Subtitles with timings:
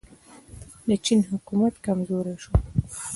[0.87, 2.53] د چین حکومت کمزوری شو.